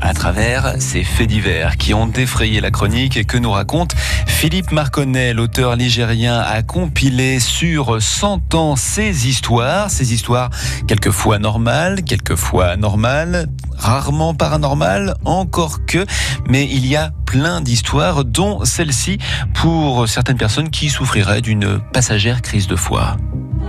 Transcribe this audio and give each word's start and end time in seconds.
à 0.00 0.14
travers 0.14 0.74
ces 0.78 1.04
faits 1.04 1.28
divers 1.28 1.76
qui 1.76 1.94
ont 1.94 2.06
défrayé 2.06 2.60
la 2.60 2.70
chronique 2.70 3.16
et 3.16 3.24
que 3.24 3.38
nous 3.38 3.50
raconte 3.50 3.94
Philippe 4.26 4.72
Marconnet, 4.72 5.32
l'auteur 5.32 5.76
ligérien, 5.76 6.38
a 6.38 6.62
compilé 6.62 7.40
sur 7.40 8.00
100 8.00 8.54
ans 8.54 8.76
ces 8.76 9.26
histoires, 9.26 9.90
ces 9.90 10.12
histoires 10.12 10.50
quelquefois 10.86 11.38
normales, 11.38 12.02
quelquefois 12.02 12.66
anormales, 12.66 13.48
rarement 13.76 14.34
paranormales, 14.34 15.14
encore 15.24 15.84
que, 15.86 16.04
mais 16.48 16.68
il 16.70 16.86
y 16.86 16.96
a 16.96 17.10
plein 17.26 17.60
d'histoires, 17.60 18.24
dont 18.24 18.64
celle-ci 18.64 19.18
pour 19.54 20.08
certaines 20.08 20.38
personnes 20.38 20.70
qui 20.70 20.88
souffriraient 20.88 21.42
d'une 21.42 21.80
passagère 21.92 22.42
crise 22.42 22.66
de 22.66 22.76
foi. 22.76 23.16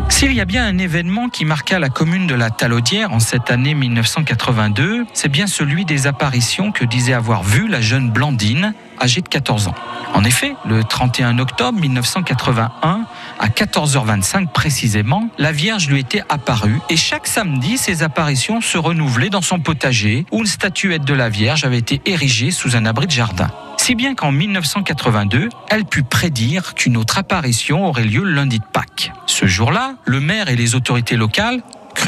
S'il 0.10 0.34
y 0.34 0.42
a 0.42 0.46
bien 0.46 0.66
un 0.66 0.78
événement 0.80 1.30
qui 1.30 1.46
marqua 1.46 1.80
la 1.80 1.88
commune 1.90 2.28
de 2.28 2.36
la 2.36 2.50
Talaudière 2.50 3.14
en 3.14 3.20
cette 3.20 3.52
année 3.52 3.74
1982, 3.74 5.06
c'est 5.14 5.30
bien 5.30 5.48
celui 5.48 5.86
des 5.86 6.08
apparitions 6.08 6.72
que 6.72 6.84
disait 6.84 7.14
avoir 7.14 7.44
vu 7.44 7.68
la 7.68 7.80
jeune 7.80 8.10
Blandine, 8.10 8.74
âgée 9.02 9.22
de 9.22 9.30
14 9.30 9.70
ans. 9.70 9.76
En 10.14 10.24
effet, 10.26 10.56
le 10.68 10.84
31 10.84 11.40
octobre 11.40 11.80
1981, 11.80 13.06
à 13.40 13.48
14h25 13.48 14.52
précisément, 14.52 15.30
la 15.38 15.54
Vierge 15.54 15.88
lui 15.88 16.00
était 16.00 16.24
apparue 16.28 16.82
et 16.90 16.98
chaque 16.98 17.28
samedi, 17.28 17.78
ses 17.78 18.04
apparitions 18.04 18.60
se 18.60 18.78
renouvelaient 18.78 19.30
dans 19.30 19.42
son 19.42 19.60
potager 19.60 20.26
où 20.32 20.40
une 20.40 20.48
statuette 20.48 21.06
de 21.06 21.14
la 21.14 21.30
Vierge 21.30 21.64
avait 21.64 21.78
été 21.78 22.02
érigée 22.06 22.52
sous 22.52 22.76
un 22.76 22.86
abri 22.86 23.06
de 23.06 23.12
jardin. 23.12 23.50
Si 23.90 23.96
bien 23.96 24.14
qu'en 24.14 24.32
1982, 24.32 25.50
elle 25.72 25.84
put 25.84 26.04
prédire 26.04 26.76
qu'une 26.76 26.96
autre 26.96 27.18
apparition 27.18 27.88
aurait 27.88 28.04
lieu 28.04 28.22
lundi 28.22 28.60
de 28.60 28.64
Pâques. 28.64 29.12
Ce 29.26 29.48
jour-là, 29.48 29.96
le 30.06 30.20
maire 30.20 30.48
et 30.48 30.56
les 30.56 30.76
autorités 30.76 31.16
locales 31.16 31.64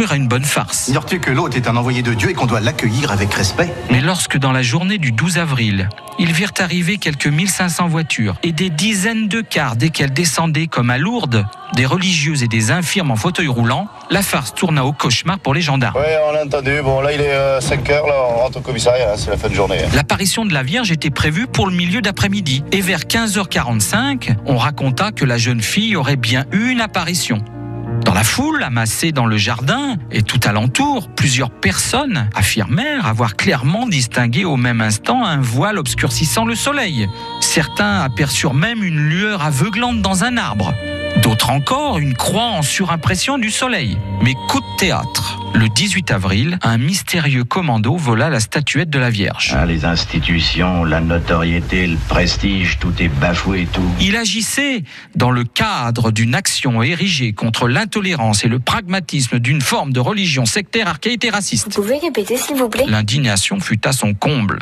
à 0.10 0.16
une 0.16 0.28
bonne 0.28 0.44
farce. 0.44 0.88
Ignores-tu 0.88 1.20
que 1.20 1.32
l'hôte 1.32 1.56
est 1.56 1.68
un 1.68 1.76
envoyé 1.76 2.02
de 2.02 2.14
Dieu 2.14 2.30
et 2.30 2.34
qu'on 2.34 2.46
doit 2.46 2.62
l'accueillir 2.62 3.12
avec 3.12 3.34
respect? 3.34 3.70
Mais 3.90 4.02
lorsque 4.02 4.38
dans 4.38 4.52
la 4.52 4.62
journée 4.62 4.98
du 4.98 5.12
12 5.12 5.38
avril, 5.38 5.90
ils 6.20 6.32
virent 6.32 6.54
arriver 6.60 6.98
quelques 6.98 7.28
1500 7.28 7.88
voitures 7.88 8.36
et 8.44 8.52
des 8.52 8.70
dizaines 8.70 9.28
de 9.28 9.42
cars 9.42 9.76
desquels 9.76 10.14
descendaient 10.14 10.68
comme 10.68 10.90
à 10.90 10.98
Lourdes 10.98 11.46
des 11.76 11.86
religieuses 11.86 12.44
et 12.44 12.48
des 12.48 12.72
infirmes 12.72 13.12
en 13.12 13.16
fauteuil 13.16 13.48
roulant, 13.48 13.88
la 14.10 14.22
farce 14.22 14.54
tourna 14.54 14.86
au 14.86 14.92
cauchemar 14.92 15.40
pour 15.40 15.54
les 15.54 15.62
gendarmes. 15.62 15.96
Oui, 15.98 16.12
on 16.28 16.34
l'a 16.34 16.44
entendu. 16.44 16.82
Bon, 16.84 17.02
là, 17.02 17.14
il 17.14 17.22
est 17.22 17.62
5 17.62 17.90
heures, 17.90 18.08
là, 18.08 18.14
on 18.30 18.42
rentre 18.42 18.58
au 18.58 18.62
commissariat, 18.62 19.12
hein, 19.12 19.16
c'est 19.18 19.30
la 19.30 19.38
fin 19.38 19.50
de 19.50 19.54
journée. 19.54 19.78
L'apparition 19.94 20.46
de 20.46 20.54
la 20.54 20.64
Vierge 20.64 20.92
était 20.92 21.10
prévue 21.10 21.48
pour 21.48 21.68
le 21.68 21.76
milieu 21.76 22.02
d'après-midi. 22.02 22.64
Et 22.72 22.82
vers 22.82 23.02
15h45, 23.02 24.36
on 24.46 24.58
raconta 24.58 25.12
que 25.12 25.26
la 25.26 25.38
jeune 25.38 25.62
fille 25.62 25.96
aurait 25.96 26.18
bien 26.18 26.46
eu 26.52 26.70
une 26.70 26.82
apparition. 26.82 27.44
Dans 28.00 28.14
la 28.14 28.24
foule, 28.24 28.64
amassée 28.64 29.12
dans 29.12 29.26
le 29.26 29.38
jardin 29.38 29.98
et 30.12 30.24
tout 30.24 30.40
alentour, 30.46 31.10
plusieurs 31.10 31.52
personnes 31.52 32.30
affirmèrent 32.34 33.06
avoir 33.06 33.36
clairement 33.36 33.88
distingué 33.88 34.46
au 34.46 34.58
même 34.58 34.82
instant 34.82 35.26
un 35.26 35.42
voile 35.42 35.78
obscurcissant 35.78 36.46
le 36.46 36.56
soleil. 36.56 37.08
Certains 37.42 38.00
aperçurent 38.00 38.54
même 38.54 38.84
une 38.84 39.00
lueur 39.00 39.44
aveuglante 39.44 40.02
dans 40.02 40.24
un 40.24 40.38
arbre. 40.38 40.74
D'autres 41.18 41.50
encore, 41.50 42.00
une 42.00 42.14
croix 42.14 42.46
en 42.46 42.62
surimpression 42.62 43.38
du 43.38 43.52
soleil. 43.52 43.98
Mais 44.22 44.34
coup 44.48 44.60
de 44.60 44.78
théâtre. 44.78 45.40
Le 45.54 45.68
18 45.68 46.12
avril, 46.12 46.58
un 46.64 46.78
mystérieux 46.78 47.44
commando 47.44 47.96
vola 47.96 48.30
la 48.30 48.40
statuette 48.40 48.90
de 48.90 48.98
la 48.98 49.10
Vierge. 49.10 49.54
Ah, 49.56 49.66
les 49.66 49.84
institutions, 49.84 50.86
la 50.86 51.02
notoriété, 51.02 51.88
le 51.88 51.98
prestige, 52.08 52.80
tout 52.80 52.94
est 53.00 53.10
bafoué, 53.10 53.68
tout. 53.72 53.84
Il 54.00 54.16
agissait 54.16 54.84
dans 55.16 55.32
le 55.32 55.44
cadre 55.44 56.12
d'une 56.12 56.36
action 56.36 56.82
érigée 56.82 57.34
contre 57.34 57.68
l'intolérance 57.68 58.46
et 58.46 58.48
le 58.48 58.60
pragmatisme 58.60 59.40
d'une 59.40 59.62
forme 59.62 59.92
de 59.92 60.00
religion 60.00 60.46
sectaire 60.46 60.88
archaïque 60.88 61.26
et 61.26 61.30
raciste. 61.30 61.66
Vous 61.66 61.82
pouvez 61.82 61.98
répéter, 61.98 62.38
s'il 62.38 62.56
vous 62.56 62.70
plaît? 62.70 62.86
L'indignation 62.88 63.60
fut 63.60 63.86
à 63.86 63.92
son 63.92 64.14
comble. 64.14 64.60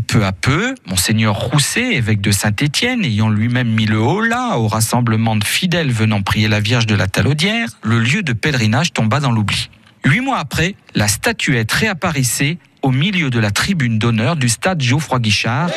Peu 0.00 0.24
à 0.24 0.32
peu, 0.32 0.74
monseigneur 0.86 1.36
Rousset, 1.36 1.94
évêque 1.94 2.20
de 2.20 2.32
Saint-Étienne, 2.32 3.04
ayant 3.04 3.28
lui-même 3.28 3.68
mis 3.68 3.86
le 3.86 4.00
haut 4.00 4.20
là 4.20 4.58
au 4.58 4.66
rassemblement 4.66 5.36
de 5.36 5.44
fidèles 5.44 5.92
venant 5.92 6.20
prier 6.20 6.48
la 6.48 6.60
Vierge 6.60 6.86
de 6.86 6.94
la 6.94 7.06
Talaudière, 7.06 7.68
le 7.82 8.00
lieu 8.00 8.22
de 8.22 8.32
pèlerinage 8.32 8.92
tomba 8.92 9.20
dans 9.20 9.30
l'oubli. 9.30 9.70
Huit 10.04 10.20
mois 10.20 10.38
après, 10.38 10.74
la 10.94 11.06
statuette 11.06 11.70
réapparaissait 11.70 12.58
au 12.82 12.90
milieu 12.90 13.30
de 13.30 13.38
la 13.38 13.50
tribune 13.50 13.98
d'honneur 13.98 14.36
du 14.36 14.48
stade 14.48 14.82
Geoffroy 14.82 15.20
Guichard. 15.20 15.70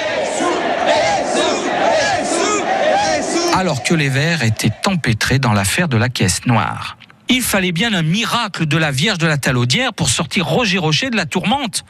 Alors 3.56 3.84
que 3.84 3.94
les 3.94 4.10
Verts 4.10 4.44
étaient 4.44 4.74
empêtrés 4.86 5.40
dans 5.40 5.54
l'affaire 5.54 5.88
de 5.88 5.98
la 5.98 6.10
caisse 6.10 6.46
noire. 6.46 6.98
Il 7.30 7.42
fallait 7.42 7.72
bien 7.72 7.94
un 7.94 8.04
miracle 8.04 8.66
de 8.66 8.78
la 8.78 8.92
Vierge 8.92 9.20
de 9.20 9.28
la 9.28 9.38
Talaudière 9.38 9.94
pour 9.94 10.10
sortir 10.10 10.46
Roger 10.46 10.78
Rocher 10.80 11.10
de 11.10 11.16
la 11.16 11.26
tourmente. 11.26 11.86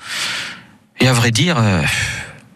Et 0.99 1.07
à 1.07 1.13
vrai 1.13 1.31
dire, 1.31 1.57
euh, 1.57 1.81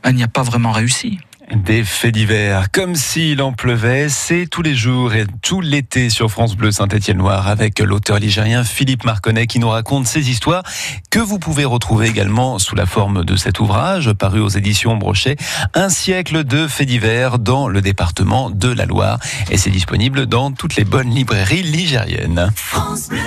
elle 0.03 0.16
n'y 0.16 0.24
a 0.24 0.28
pas 0.28 0.44
vraiment 0.44 0.72
réussi. 0.72 1.19
Des 1.53 1.84
faits 1.84 2.13
divers, 2.13 2.72
comme 2.72 2.96
s'il 2.96 3.41
en 3.41 3.52
pleuvait, 3.52 4.07
c'est 4.07 4.47
tous 4.50 4.62
les 4.62 4.74
jours 4.74 5.13
et 5.13 5.25
tout 5.41 5.59
l'été 5.59 6.09
sur 6.09 6.31
France 6.31 6.56
Bleu 6.56 6.72
Saint-Étienne-Noir 6.72 7.50
avec 7.50 7.79
l'auteur 7.79 8.19
ligérien 8.19 8.63
Philippe 8.63 9.03
Marconnet 9.03 9.47
qui 9.47 9.59
nous 9.59 9.68
raconte 9.68 10.07
ces 10.07 10.29
histoires 10.29 10.63
que 11.09 11.19
vous 11.19 11.40
pouvez 11.40 11.66
retrouver 11.66 12.07
également 12.07 12.57
sous 12.57 12.75
la 12.75 12.85
forme 12.85 13.25
de 13.25 13.35
cet 13.35 13.59
ouvrage 13.59 14.13
paru 14.13 14.40
aux 14.40 14.47
éditions 14.47 14.96
Brochet, 14.96 15.35
Un 15.73 15.90
siècle 15.90 16.46
de 16.46 16.69
faits 16.69 16.88
divers 16.88 17.38
dans 17.38 17.68
le 17.68 17.81
département 17.81 18.50
de 18.50 18.69
la 18.69 18.85
Loire 18.85 19.19
et 19.50 19.58
c'est 19.58 19.72
disponible 19.72 20.28
dans 20.28 20.52
toutes 20.53 20.78
les 20.78 20.85
bonnes 20.85 21.09
librairies 21.09 21.63
ligériennes. 21.63 22.50
France 22.56 23.09
Bleu. 23.09 23.19